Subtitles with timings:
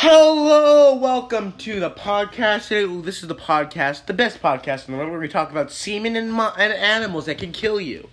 [0.00, 2.68] Hello, welcome to the podcast.
[3.02, 6.16] This is the podcast, the best podcast in the world, where we talk about semen
[6.16, 8.10] and, mo- and animals that can kill you.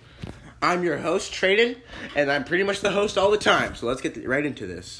[0.62, 1.76] I'm your host, Traden,
[2.16, 3.74] and I'm pretty much the host all the time.
[3.74, 4.98] So let's get right into this.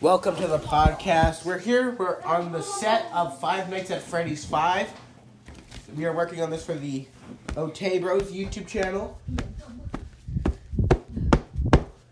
[0.00, 1.44] Welcome to the podcast.
[1.44, 1.90] We're here.
[1.90, 4.88] We're on the set of Five Nights at Freddy's Five.
[5.96, 7.06] We are working on this for the
[7.48, 9.18] Otay Bros YouTube channel.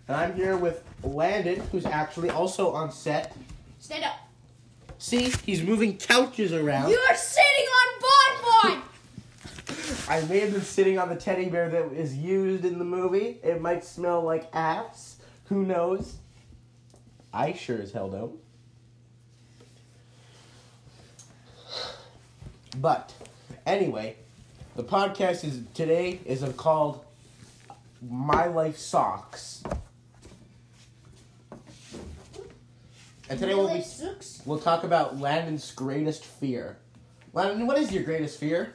[0.08, 3.36] And I'm here with Landon, who's actually also on set.
[3.78, 4.16] Stand up.
[4.98, 6.90] See, he's moving couches around.
[6.90, 8.82] You are sitting on Bon
[10.08, 13.38] I may have been sitting on the teddy bear that is used in the movie.
[13.44, 15.16] It might smell like ass.
[15.44, 16.16] Who knows?
[17.32, 18.36] I sure as hell don't.
[22.78, 23.14] But
[23.64, 24.16] anyway,
[24.80, 27.04] the podcast is today is called
[28.00, 29.62] My Life Socks.
[33.28, 33.84] And today we'll be
[34.46, 36.78] we'll talk about Landon's greatest fear.
[37.34, 38.74] Landon, what is your greatest fear?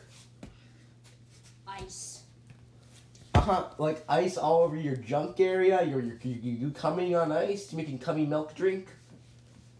[1.68, 2.22] Ice.
[3.34, 3.64] Uh huh.
[3.80, 5.84] Like ice all over your junk area.
[5.84, 7.72] You're you you, you coming on ice.
[7.72, 8.90] You making cummy milk drink.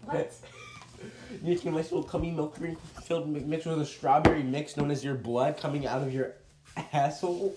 [0.06, 0.34] What?
[1.32, 4.78] You making a nice little cummy milk drink filled mi- mixed with a strawberry mix
[4.78, 6.34] known as your blood coming out of your
[6.94, 7.56] asshole.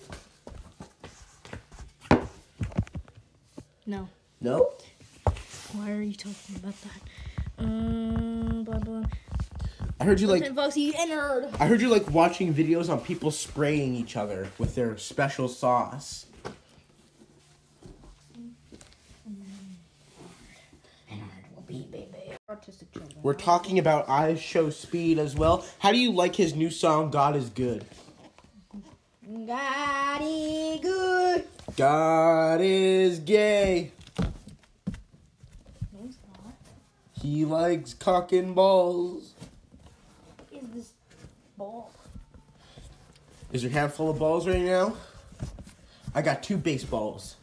[3.85, 4.07] No.
[4.41, 4.71] No.
[5.73, 7.63] Why are you talking about that?
[7.63, 9.03] Um, blah, blah.
[9.99, 10.41] I heard you like.
[10.41, 11.53] Listen, folks, you nerd.
[11.59, 16.25] I heard you like watching videos on people spraying each other with their special sauce.
[22.49, 23.09] Children.
[23.21, 25.63] We're talking about IShowSpeed as well.
[25.77, 27.85] How do you like his new song "God Is Good"?
[29.45, 31.47] Got it good.
[31.77, 33.91] God is gay.
[34.17, 34.25] No,
[36.05, 36.55] it's not.
[37.21, 39.33] He likes cock and balls.
[40.51, 40.93] Is this
[41.55, 41.91] ball?
[43.53, 44.97] Is your hand full of balls right now?
[46.15, 47.35] I got two baseballs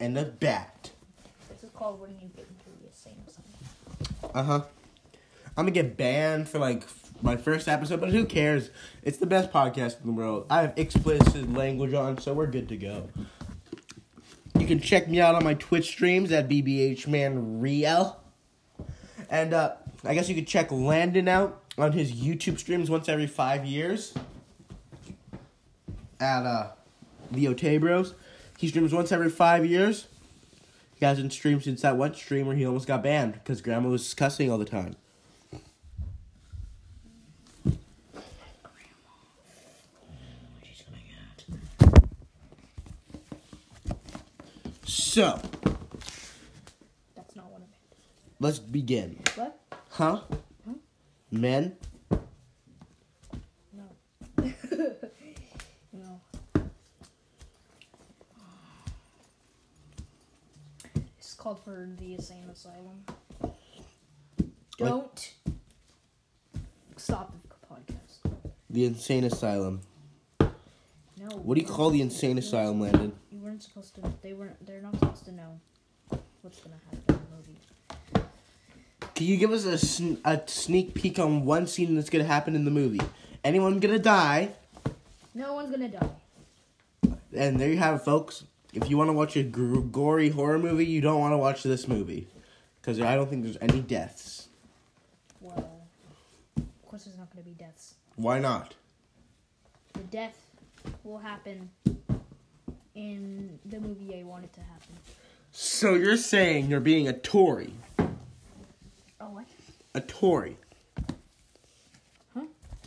[0.00, 0.90] and a bat.
[1.50, 3.44] This is called when you get into the same something.
[4.34, 4.62] Uh huh.
[5.56, 6.84] I'm gonna get banned for like
[7.22, 8.70] my first episode, but who cares?
[9.02, 10.46] It's the best podcast in the world.
[10.50, 13.08] I have explicit language on, so we're good to go.
[14.58, 18.16] You can check me out on my Twitch streams at BBHManReal.
[19.30, 19.74] And uh,
[20.04, 24.14] I guess you could check Landon out on his YouTube streams once every five years.
[26.20, 26.70] At uh,
[27.30, 28.14] the Otay Bros.
[28.58, 30.08] He streams once every five years.
[30.98, 34.14] He hasn't streamed since that one stream where he almost got banned because grandma was
[34.14, 34.96] cussing all the time.
[44.86, 45.40] So,
[47.14, 47.70] That's not what I meant.
[48.40, 49.20] let's begin.
[49.34, 49.60] What?
[49.90, 50.20] Huh?
[51.30, 51.76] Men?
[61.38, 63.04] Called for the insane asylum.
[64.76, 65.34] Don't
[66.96, 68.32] stop the podcast.
[68.70, 69.80] The Insane Asylum.
[70.40, 71.26] No.
[71.42, 73.12] What do you call the Insane Asylum, Landon?
[73.30, 74.02] You weren't supposed to.
[74.22, 74.64] They weren't.
[74.64, 75.58] They're not supposed to know
[76.42, 79.08] what's gonna happen in the movie.
[79.14, 82.54] Can you give us a, sn- a sneak peek on one scene that's gonna happen
[82.54, 83.00] in the movie?
[83.42, 84.50] Anyone gonna die?
[85.34, 86.10] No one's gonna die.
[87.34, 88.44] And there you have it, folks.
[88.80, 91.64] If you want to watch a gr- gory horror movie, you don't want to watch
[91.64, 92.28] this movie.
[92.80, 94.50] Because I don't think there's any deaths.
[95.40, 95.82] Well,
[96.56, 97.94] of course, there's not gonna be deaths.
[98.14, 98.76] Why not?
[99.94, 100.38] The death
[101.02, 101.70] will happen
[102.94, 104.94] in the movie I want it to happen.
[105.50, 107.72] So you're saying you're being a Tory.
[107.98, 109.46] Oh, what?
[109.96, 110.56] A Tory.
[112.32, 112.44] Huh?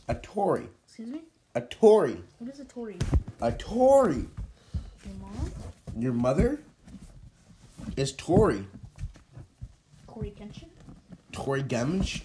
[0.07, 0.69] A Tory.
[0.85, 1.21] Excuse me?
[1.53, 2.23] A Tory.
[2.39, 2.97] What is a Tory?
[3.41, 4.27] A Tory.
[5.97, 6.61] Your mother
[7.97, 8.65] is Tory.
[10.07, 10.69] Corey Kenshin?
[11.31, 12.21] Tory Gemsch.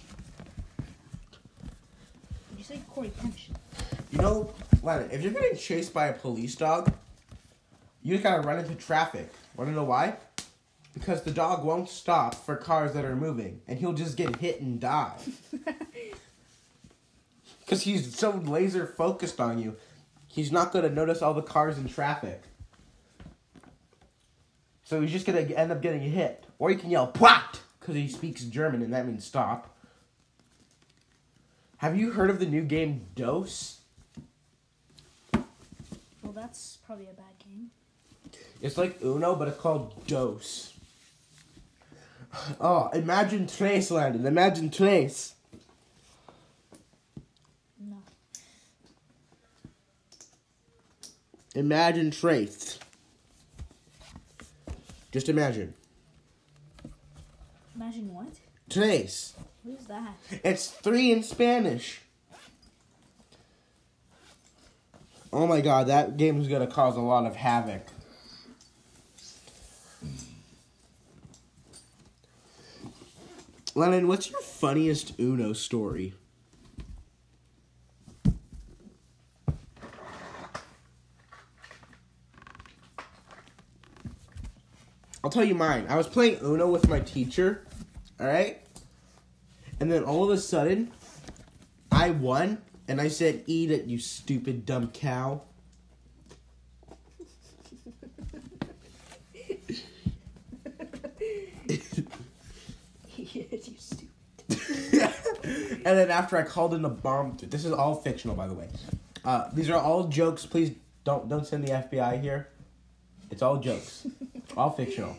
[0.77, 3.55] Did you say Corey Kenshin?
[4.11, 6.91] You know, Lennon, if you're getting chased by a police dog,
[8.01, 9.29] you just gotta run into traffic.
[9.55, 10.15] Wanna know why?
[10.93, 14.61] Because the dog won't stop for cars that are moving, and he'll just get hit
[14.61, 15.13] and die.
[17.67, 19.75] Because he's so laser focused on you,
[20.25, 22.43] he's not gonna notice all the cars in traffic.
[24.87, 26.45] So he's just gonna end up getting hit.
[26.59, 27.59] Or you can yell, PWAT!
[27.77, 29.75] Because he speaks German, and that means stop.
[31.79, 33.81] Have you heard of the new game Dose?
[35.33, 37.71] Well, that's probably a bad game.
[38.61, 40.73] It's like Uno, but it's called Dose.
[42.61, 44.25] Oh, imagine Trace, Landon.
[44.25, 45.33] Imagine Trace.
[47.79, 47.97] No.
[51.55, 52.79] Imagine Trace.
[55.11, 55.73] Just imagine.
[57.75, 58.27] Imagine what?
[58.69, 59.33] Trace.
[59.63, 60.13] What is that?
[60.43, 62.01] It's three in Spanish.
[65.31, 67.85] Oh my god, that game is gonna cause a lot of havoc.
[73.75, 76.15] Lennon, what's your funniest Uno story?
[85.37, 85.85] Tell you mine.
[85.87, 87.63] I was playing Uno with my teacher,
[88.19, 88.59] alright?
[89.79, 90.91] And then all of a sudden,
[91.91, 92.57] I won,
[92.87, 95.43] and I said, Eat it, you stupid dumb cow.
[101.67, 101.77] you
[103.77, 104.09] stupid.
[105.43, 108.69] and then after I called in a bomb, this is all fictional, by the way.
[109.23, 110.47] Uh, these are all jokes.
[110.47, 110.71] Please
[111.03, 112.49] don't don't send the FBI here.
[113.29, 114.07] It's all jokes,
[114.55, 115.15] all fictional.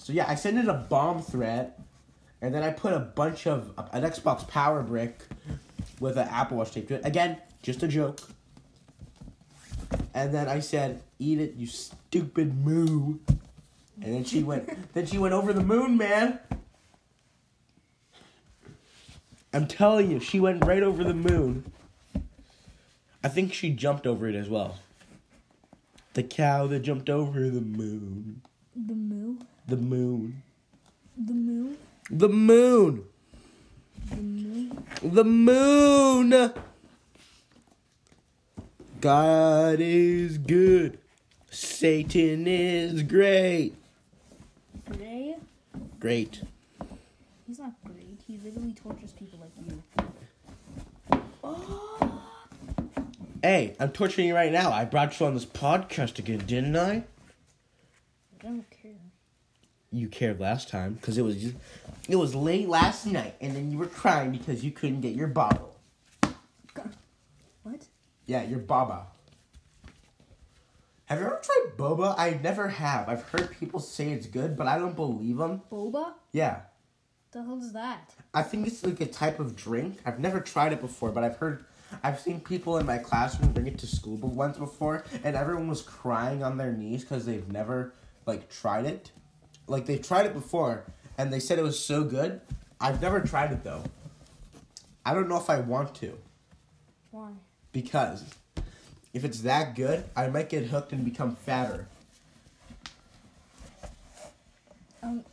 [0.00, 1.78] So yeah, I sent in a bomb threat,
[2.40, 5.20] and then I put a bunch of an Xbox Power Brick
[6.00, 7.04] with an Apple Watch tape to it.
[7.04, 8.18] Again, just a joke.
[10.14, 13.18] And then I said, "Eat it, you stupid moo."
[14.00, 14.70] And then she went.
[14.94, 16.40] then she went over the moon, man.
[19.52, 21.70] I'm telling you, she went right over the moon.
[23.22, 24.78] I think she jumped over it as well.
[26.14, 28.40] The cow that jumped over the moon.
[28.76, 29.46] The moon.
[29.66, 30.42] The moon.
[31.16, 31.76] The moon.
[32.08, 33.04] The moon.
[34.08, 34.70] The moo.
[35.02, 36.52] The moon.
[39.00, 40.98] God is good.
[41.50, 43.74] Satan is great.
[44.88, 45.36] Gray.
[45.98, 46.42] Great.
[47.46, 48.20] He's not great.
[48.26, 51.20] He literally tortures people like you.
[51.42, 51.96] Oh.
[53.42, 54.70] Hey, I'm torturing you right now.
[54.70, 57.04] I brought you on this podcast again, didn't I?
[58.40, 58.92] I don't care.
[59.92, 61.56] You cared last time because it was just,
[62.08, 65.26] it was late last night, and then you were crying because you couldn't get your
[65.26, 65.76] bottle.
[67.62, 67.86] What?
[68.26, 69.06] Yeah, your baba.
[71.06, 72.14] Have you ever tried boba?
[72.16, 73.08] I never have.
[73.08, 75.60] I've heard people say it's good, but I don't believe them.
[75.70, 76.12] Boba?
[76.32, 76.60] Yeah,
[77.32, 78.14] The hell is that?
[78.32, 79.98] I think it's like a type of drink.
[80.06, 81.64] I've never tried it before, but I've heard.
[82.04, 85.82] I've seen people in my classroom bring it to school once before, and everyone was
[85.82, 87.92] crying on their knees because they've never
[88.26, 89.10] like tried it.
[89.66, 90.84] Like they've tried it before,
[91.18, 92.40] and they said it was so good.
[92.80, 93.84] I've never tried it though.
[95.04, 96.18] I don't know if I want to
[97.10, 97.30] Why?
[97.72, 98.24] because
[99.14, 101.86] if it's that good, I might get hooked and become fatter.
[105.02, 105.24] Um,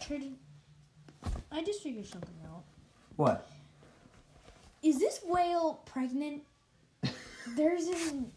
[0.00, 0.36] Trading.
[1.52, 2.62] I just figured something out.
[3.16, 3.48] What?
[4.82, 6.42] Is this whale pregnant?
[7.56, 8.30] There's an.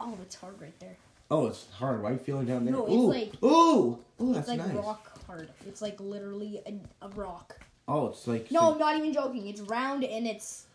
[0.00, 0.96] Oh, it's hard right there.
[1.30, 2.02] Oh, it's hard.
[2.02, 2.72] Why are you feeling down there?
[2.74, 4.76] No, it's ooh, like- ooh, ooh, that's It's like nice.
[4.84, 5.50] rock hard.
[5.66, 7.58] It's like literally a, a rock.
[7.88, 9.46] Oh, it's like No, I'm not even joking.
[9.48, 10.66] It's round and it's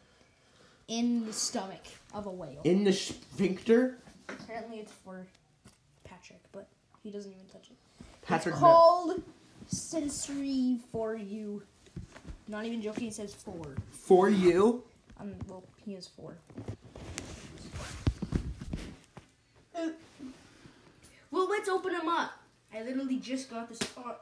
[0.88, 1.84] in the stomach
[2.14, 2.62] of a whale.
[2.64, 3.98] in the sphincter.
[4.28, 5.26] Apparently, it's for
[6.04, 6.68] Patrick, but
[7.04, 7.78] he doesn't even touch it.
[8.22, 8.54] Patrick.
[8.54, 9.22] it's called
[9.68, 11.64] sensory for you.
[12.48, 13.08] Not even joking.
[13.08, 13.76] It says four.
[13.92, 14.84] for you.
[15.20, 16.36] Um, well, he is four.
[21.42, 22.34] Well, let's open him up.
[22.72, 24.18] I literally just got this far.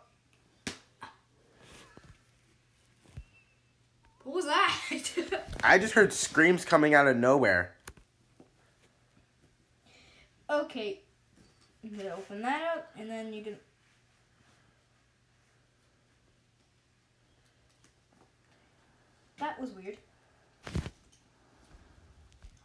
[4.24, 4.80] What was that?
[5.64, 7.74] I just heard screams coming out of nowhere.
[10.50, 11.02] okay,
[11.84, 13.58] I'm gonna open that up, and then you can.
[19.40, 19.98] That was weird.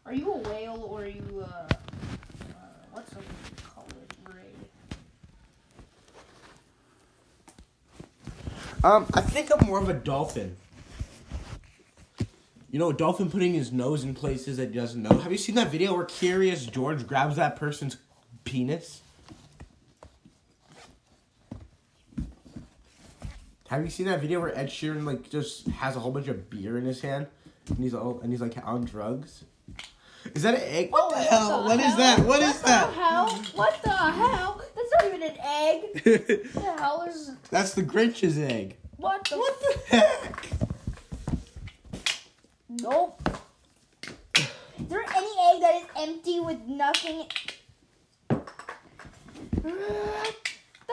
[0.07, 1.69] Are you a whale or are you uh, uh
[2.93, 3.13] what's
[3.75, 4.15] call it?
[4.33, 4.55] Ray.
[8.85, 10.57] Um, I think I'm more of a dolphin.
[12.71, 15.17] You know, a dolphin putting his nose in places that he doesn't know.
[15.21, 17.97] Have you seen that video where Curious George grabs that person's
[18.45, 19.01] penis?
[23.69, 26.51] Have you seen that video where Ed Sheeran like just has a whole bunch of
[26.51, 27.27] beer in his hand
[27.69, 29.45] and he's all and he's like on drugs?
[30.35, 30.91] Is that an egg?
[30.93, 31.65] What the hell?
[31.65, 32.19] What is that?
[32.21, 32.93] What is The that?
[32.93, 33.29] hell?
[33.55, 34.61] What the hell?
[35.25, 35.81] That's an egg.
[36.55, 37.33] What the hell is?
[37.51, 38.77] That's the Grinch's egg.
[38.97, 39.39] What the?
[39.39, 40.47] What the heck?
[42.69, 43.29] Nope.
[44.37, 47.27] Is there any egg that is empty with nothing?
[48.29, 48.43] That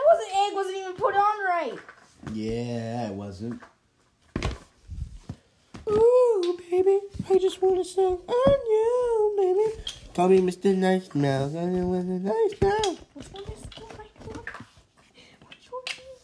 [0.07, 0.53] wasn't egg.
[0.53, 1.73] Wasn't even put on right.
[2.33, 3.61] Yeah, it wasn't.
[5.89, 9.83] Ooh, baby, I just want to sing on you, baby.
[10.13, 10.75] Call me Mr.
[10.75, 11.55] Nice Mouth.
[11.55, 12.99] I want a nice mouth.
[13.13, 14.43] Which one is the right one?
[15.47, 16.21] Which one is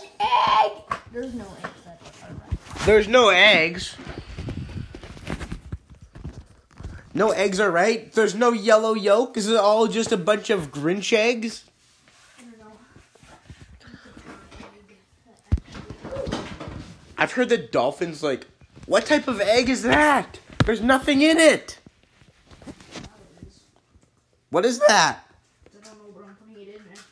[0.00, 0.72] Which egg?
[1.12, 2.86] There's no eggs that are right.
[2.86, 3.96] There's no eggs.
[7.14, 8.12] No eggs are right.
[8.12, 9.36] There's no yellow yolk.
[9.36, 11.64] Is it all just a bunch of Grinch eggs?
[12.38, 12.58] I don't
[16.30, 16.38] know.
[17.16, 18.46] I've heard that dolphins like.
[18.86, 20.38] What type of egg is that?
[20.64, 21.78] There's nothing in it.
[24.50, 25.26] What is that?
[25.66, 27.02] I don't know, but I'm putting it in there.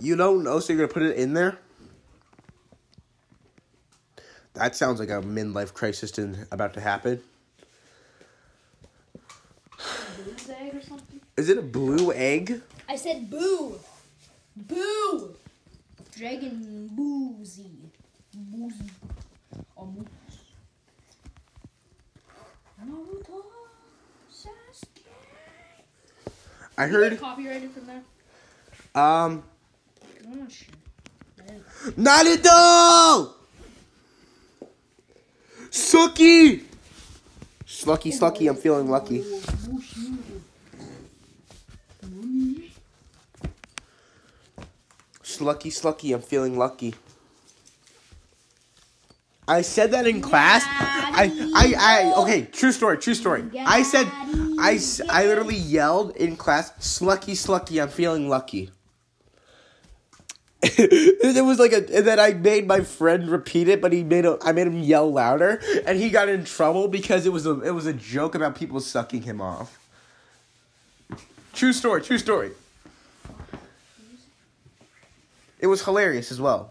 [0.00, 1.58] You don't know, so you're gonna put it in there?
[4.56, 6.16] That sounds like a midlife crisis
[6.50, 7.22] about to happen.
[9.76, 11.20] Boo's egg or something?
[11.36, 12.62] Is it a blue egg?
[12.88, 13.78] I said boo.
[14.56, 15.34] Boo.
[16.16, 17.70] Dragon boozy.
[18.34, 18.90] Boozy.
[19.76, 20.06] Oh, moose.
[22.82, 23.42] Naruto.
[24.32, 25.02] Sasuke.
[26.78, 27.20] I heard.
[27.20, 28.02] copyrighted from there?
[28.94, 29.42] Um,
[30.24, 30.74] I'm not sure.
[31.42, 33.34] I didn't- Naruto.
[35.76, 36.62] Suki.
[37.66, 38.48] Slucky, slucky.
[38.48, 39.22] I'm feeling lucky.
[45.22, 46.14] Slucky, slucky.
[46.14, 46.94] I'm feeling lucky.
[49.46, 50.64] I said that in class.
[50.66, 53.44] I, I, I, okay, true story, true story.
[53.58, 54.06] I said,
[54.58, 54.80] I,
[55.10, 58.70] I literally yelled in class, slucky, slucky, I'm feeling lucky.
[60.78, 64.24] it was like a, and then I made my friend repeat it, but he made
[64.24, 67.60] a, I made him yell louder, and he got in trouble because it was a,
[67.60, 69.78] it was a joke about people sucking him off.
[71.52, 72.50] True story, true story.
[75.58, 76.70] It was hilarious as well.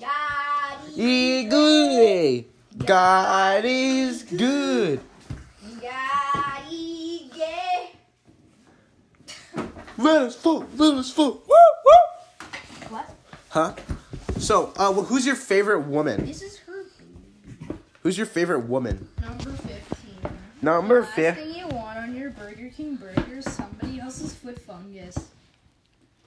[0.00, 2.44] God, Ye good.
[2.84, 5.00] God is good.
[9.98, 10.68] Let us vote.
[10.76, 11.44] Let us vote.
[11.48, 12.07] Woo, woo.
[13.58, 13.74] Huh?
[14.38, 16.24] So, uh, well, who's your favorite woman?
[16.24, 16.84] This is her.
[18.04, 19.08] Who's your favorite woman?
[19.20, 20.30] Number 15.
[20.62, 21.38] Number Last fifth.
[21.38, 25.30] thing you want on your Burger King burger is somebody else's foot fungus.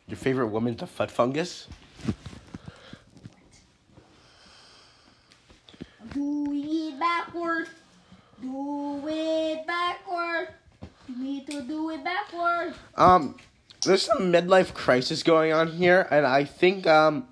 [0.08, 1.70] Your favorite woman's the foot fungus.
[6.14, 7.70] Do it backward.
[8.42, 10.50] Do it backward.
[11.08, 12.74] You need to do it backward.
[12.96, 13.38] Um,
[13.86, 17.28] there's some midlife crisis going on here, and I think um,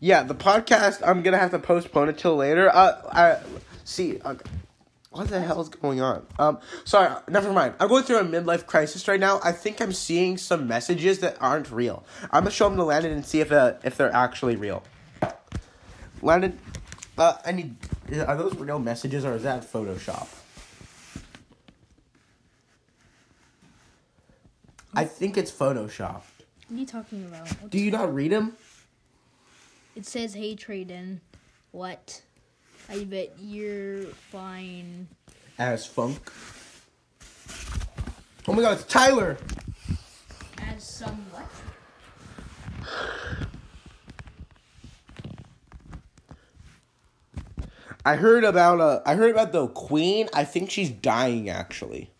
[0.00, 2.68] yeah, the podcast I'm gonna have to postpone it till later.
[2.74, 3.38] Uh, I
[3.84, 4.20] see.
[4.20, 4.36] Uh,
[5.10, 6.26] what the hell is going on?
[6.38, 7.74] Um, sorry, never mind.
[7.80, 9.40] I'm going through a midlife crisis right now.
[9.42, 12.04] I think I'm seeing some messages that aren't real.
[12.24, 14.82] I'm gonna show them to Landon and see if uh, if they're actually real.
[16.22, 16.58] Landon,
[17.16, 17.76] uh, I need.
[18.26, 20.28] Are those real messages or is that Photoshop?
[24.98, 26.22] I think it's photoshopped.
[26.66, 27.70] What are you talking about?
[27.70, 28.56] Do you not read them?
[29.94, 31.20] It says, hey, Trayden.
[31.70, 32.20] What?
[32.88, 35.06] I bet you're fine.
[35.56, 36.32] As funk.
[38.48, 39.36] Oh my god, it's Tyler!
[40.58, 41.46] As somewhat.
[48.04, 50.28] I heard about uh I heard about the queen.
[50.34, 52.10] I think she's dying actually.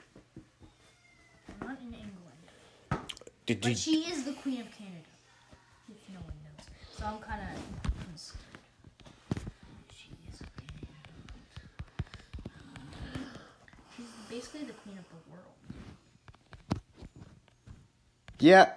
[1.62, 2.08] I'm not in England.
[3.48, 5.08] Did But you she is the Queen of Canada.
[5.88, 6.66] If no one knows.
[6.98, 7.62] So I'm kind of.
[9.90, 10.42] She is.
[13.96, 16.82] She's basically the Queen of the world.
[18.38, 18.72] Yeah,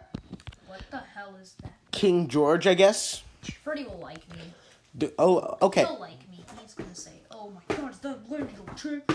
[0.68, 1.74] What the hell is that?
[1.92, 3.24] King George, I guess.
[3.66, 4.42] Freddy will like me.
[4.98, 5.82] Do, oh, okay.
[5.82, 6.46] He'll like me.
[6.62, 8.48] He's gonna say, "Oh my God, is that little
[8.78, 9.12] trick?"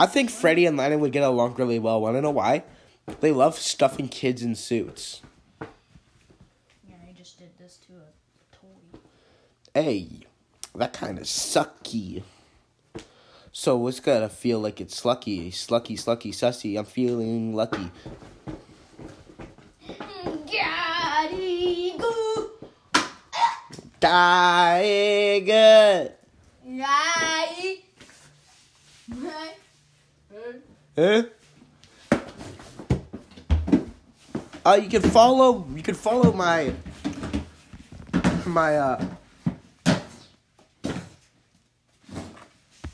[0.00, 1.94] I think Freddy and Lennon would get along really well.
[1.94, 2.64] I Wanna know why?
[3.20, 5.20] They love stuffing kids in suits.
[5.60, 8.98] Yeah, I just did this to a toy.
[9.74, 10.20] Hey,
[10.74, 12.22] that kind of sucky.
[13.52, 16.78] So it's gotta feel like it's slucky, slucky, slucky, sussy.
[16.78, 17.90] I'm feeling lucky.
[24.00, 26.14] Tiger.
[26.80, 27.84] Daddy.
[30.96, 31.22] Huh?
[34.64, 35.66] Uh, you can follow.
[35.74, 36.72] You can follow my.
[38.46, 39.04] My uh.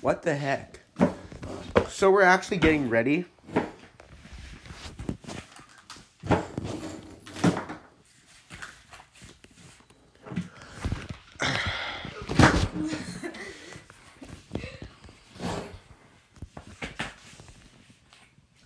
[0.00, 0.80] What the heck?
[1.88, 3.24] So we're actually getting ready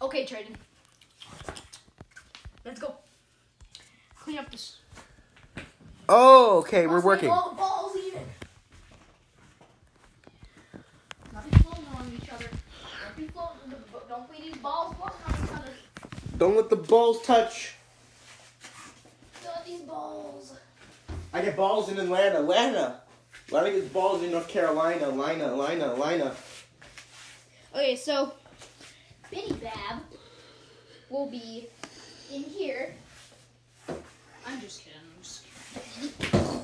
[0.02, 0.56] Okay, Traden.
[2.64, 2.94] Let's go.
[4.18, 4.76] Clean up this.
[6.08, 7.30] Oh, okay, we're working.
[7.30, 8.22] All the balls even.
[11.32, 12.44] Not be floating on each other.
[12.44, 13.74] Don't be floating.
[14.08, 15.72] Don't be these balls floating on each other.
[16.36, 17.74] Don't let the balls touch.
[19.42, 20.54] Don't these balls.
[21.32, 22.40] I get balls in Atlanta.
[22.40, 23.00] Atlanta.
[23.46, 25.08] Atlanta gets balls in North Carolina.
[25.08, 26.34] Lina, Lina, Lina.
[27.74, 28.32] Okay, so
[29.30, 30.02] Benny Bab
[31.08, 31.68] will be
[32.32, 32.94] in here.
[33.88, 35.00] I'm just kidding.
[35.14, 35.44] I'm just
[36.18, 36.60] kidding.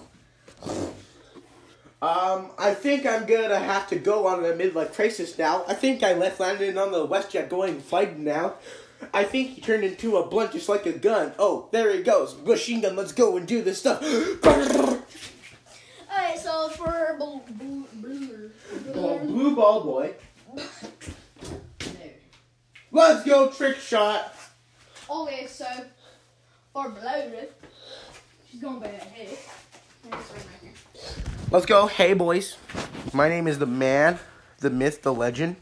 [2.02, 5.64] Um, I think I'm gonna have to go on a midlife crisis now.
[5.66, 8.54] I think I left Landon on the WestJet going fighting now.
[9.14, 11.32] I think he turned into a blunt just like a gun.
[11.38, 12.36] Oh, there he goes.
[12.44, 14.02] Machine gun, let's go and do this stuff.
[14.44, 18.50] Alright, so for blue, blue,
[18.92, 20.14] blue, blue ball boy.
[20.54, 22.14] There.
[22.92, 24.35] Let's go trick shot.
[25.08, 25.66] Okay, so
[26.72, 27.46] for blue,
[28.50, 29.38] she's gonna be ahead.
[30.04, 30.14] And
[30.62, 30.72] here.
[31.50, 31.86] Let's go.
[31.86, 32.56] Hey, boys.
[33.12, 34.18] My name is the man,
[34.58, 35.56] the myth, the legend.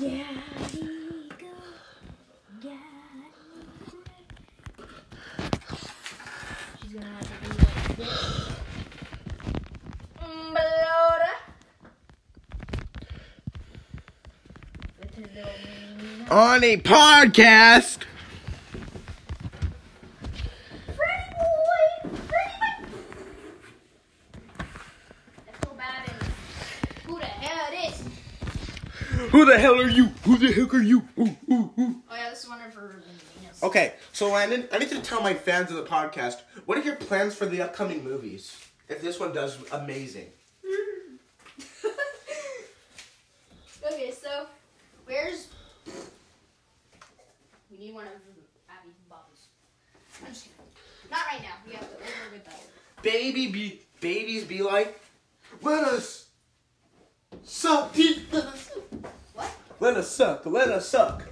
[0.00, 0.24] Yeah,
[6.80, 8.48] She's gonna have to do like this.
[10.20, 11.32] Bloda.
[15.00, 17.98] With his little mini- On a podcast.
[20.86, 22.08] Freddy boy!
[22.08, 22.86] Freddy
[24.56, 24.64] boy!
[25.46, 26.08] That's so bad.
[26.08, 26.16] And
[27.04, 28.02] who the hell it is?
[29.30, 30.06] Who the hell are you?
[30.24, 31.06] Who the heck are you?
[31.18, 32.02] Ooh, ooh, ooh.
[32.10, 33.02] Oh yeah, this is one of her
[33.38, 33.62] Venus.
[33.62, 36.96] Okay, so Landon, I need to tell my fans of the podcast what are your
[36.96, 38.56] plans for the upcoming movies?
[38.88, 40.28] If this one does amazing.
[43.86, 44.46] okay, so
[45.04, 45.48] where's
[47.74, 48.12] we need one of
[48.70, 49.26] Abby's bubbles.
[49.26, 49.48] I'm just
[49.92, 50.03] kidding.
[51.10, 51.54] Not right now.
[51.66, 51.96] We have to
[52.32, 52.62] get that.
[53.02, 55.00] Baby be babies be like,
[55.62, 56.26] let us
[57.42, 58.32] suck teeth.
[59.34, 59.56] What?
[59.80, 60.46] Let us suck.
[60.46, 61.28] Let us suck.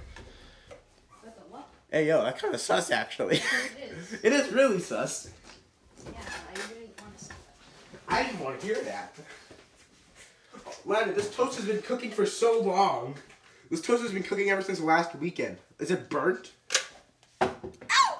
[1.21, 1.67] What the what?
[1.91, 3.37] Hey yo, that kind of sus actually.
[3.37, 3.43] It
[3.97, 4.13] is.
[4.23, 5.29] it is really sus.
[6.05, 6.11] Yeah,
[6.51, 7.33] I didn't want to say
[8.07, 9.15] I didn't want to hear that.
[10.85, 13.15] Landon, this toast has been cooking for so long.
[13.71, 15.57] This toast has been cooking ever since last weekend.
[15.79, 16.51] Is it burnt?
[17.39, 17.55] that.
[17.91, 18.19] Ow!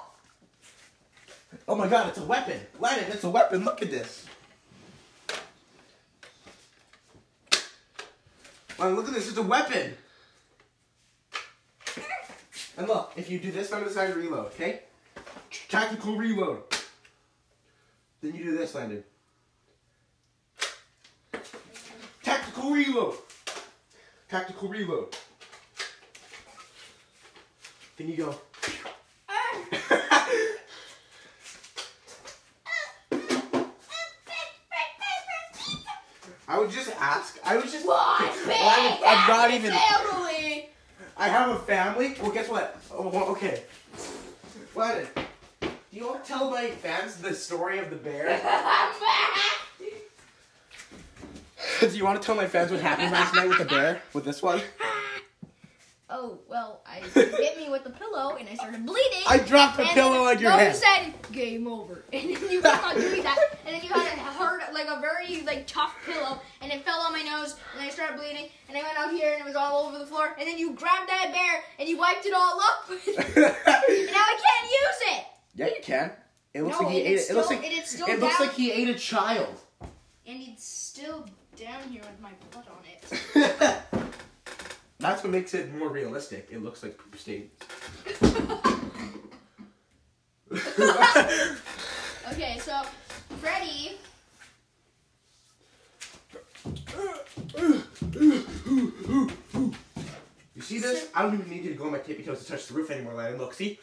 [1.66, 2.60] Oh my god, it's a weapon.
[2.78, 3.64] Landon, it's a weapon.
[3.64, 4.26] Look at this.
[8.78, 9.28] Landon, look at this.
[9.28, 9.94] It's a weapon.
[12.76, 14.80] And look, if you do this I'm on the side, reload, okay?
[15.68, 16.62] Tactical reload.
[18.20, 19.04] Then you do this, Landon.
[22.22, 23.14] Tactical reload.
[24.28, 25.16] Tactical reload.
[27.96, 28.34] Then you go.
[36.46, 36.90] I would just
[37.24, 37.38] ask.
[37.44, 37.86] I was just.
[37.86, 39.72] Well, I'm, I'm not even.
[39.72, 40.68] Family.
[41.16, 42.16] I have a family.
[42.20, 42.80] Well, guess what?
[42.92, 43.62] Oh, well, okay.
[44.74, 45.06] What?
[45.60, 48.40] Do you want to tell my fans the story of the bear?
[51.80, 54.02] Do you want to tell my fans what happened last night with the bear?
[54.12, 54.60] With this one?
[56.24, 59.22] Oh well, I hit me with the pillow and I started bleeding.
[59.28, 60.74] I dropped And pillow on your head.
[60.74, 64.06] you said game over, and then you kept on doing that, and then you had
[64.18, 67.82] a hard, like a very like tough pillow, and it fell on my nose, and
[67.84, 70.34] I started bleeding, and I went out here, and it was all over the floor,
[70.38, 74.38] and then you grabbed that bear, and you wiped it all up, and now I
[74.44, 75.24] can't use it,
[75.56, 76.10] yeah, you can.
[76.54, 77.32] It looks No, like he ate is it.
[77.32, 79.54] It looks like it still it looks like he ate a child.
[79.80, 83.82] and it's still down here with my blood on it.
[85.04, 86.48] That's what makes it more realistic.
[86.50, 87.50] It looks like poop stain.
[92.32, 92.82] Okay, so
[93.38, 93.98] Freddy,
[100.54, 101.10] You see this?
[101.14, 102.90] I don't even need you to go on my tippy toes to touch the roof
[102.90, 103.38] anymore, Landon.
[103.38, 103.78] Look, see?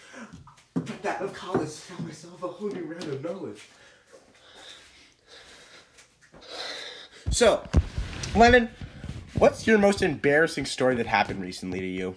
[0.74, 1.70] Got that of college.
[1.70, 3.62] Found myself a whole new round of knowledge.
[7.30, 7.64] So,
[8.36, 8.70] Lennon,
[9.42, 12.14] what's your most embarrassing story that happened recently to you?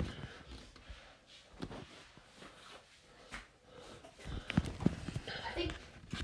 [0.00, 0.02] I
[5.54, 5.70] think.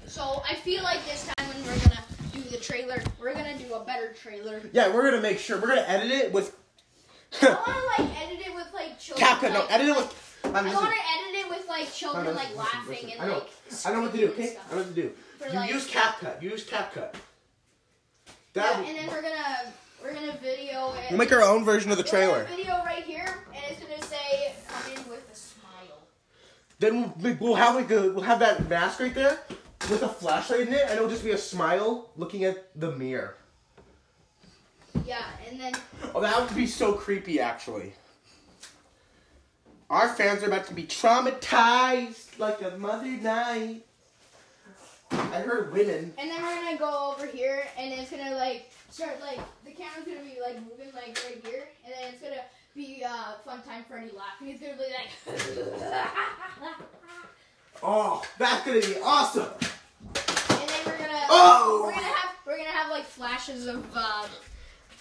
[0.07, 3.75] So I feel like this time when we're gonna do the trailer, we're gonna do
[3.75, 4.61] a better trailer.
[4.73, 6.57] Yeah, we're gonna make sure we're gonna edit it with.
[7.41, 9.29] I wanna like edit it with like children.
[9.29, 10.17] Capcut, no, like, edit it with.
[10.43, 10.85] I Landon, listen.
[10.85, 13.11] wanna edit it with like children No, no, like listen, laughing listen.
[13.11, 13.35] and I know.
[13.35, 13.51] like.
[13.87, 14.57] I don't know what to do, screaming okay?
[14.57, 15.13] and I know what to do.
[15.41, 16.43] For, you like- use CapCut.
[16.43, 17.15] You Use CapCut.
[18.55, 19.73] Yeah, and then we're gonna
[20.03, 21.07] we're gonna video it.
[21.11, 22.45] we'll make our own version of the We'll trailer.
[22.45, 25.99] video right here, and it's gonna say "Come in with a smile."
[26.79, 29.39] Then we'll, we'll have like a, we'll have that mask right there
[29.89, 33.37] with a flashlight in it, and it'll just be a smile looking at the mirror.
[35.07, 35.73] Yeah, and then
[36.15, 37.95] Oh, that would be so creepy, actually.
[39.89, 43.85] Our fans are about to be traumatized like a mother night.
[45.13, 46.13] I heard women.
[46.19, 50.05] and then we're gonna go over here, and it's gonna like start like the camera's
[50.07, 52.43] gonna be like moving like right here, and then it's gonna
[52.75, 54.49] be uh, fun time for any laughing.
[54.49, 54.85] It's gonna be
[55.33, 56.77] like.
[57.83, 59.49] Oh, that's gonna be awesome.
[59.49, 61.85] And then we're gonna Oh!
[61.87, 64.27] we're gonna have we're gonna have like flashes of uh,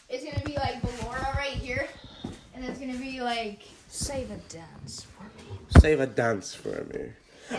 [0.07, 1.89] it's gonna be like Ballora right here,
[2.55, 5.59] and it's gonna be like Save a dance for me.
[5.79, 7.09] Save a dance for me.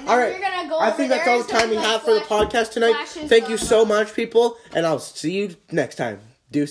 [0.07, 0.40] All right.
[0.68, 0.79] go.
[0.79, 3.07] I think that's all the time we have for the podcast tonight.
[3.07, 6.20] Thank you so much, people, and I'll see you next time.
[6.50, 6.68] Deuces.